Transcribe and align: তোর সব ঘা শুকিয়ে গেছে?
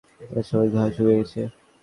তোর 0.21 0.43
সব 0.49 0.61
ঘা 0.73 0.83
শুকিয়ে 0.95 1.17
গেছে? 1.19 1.41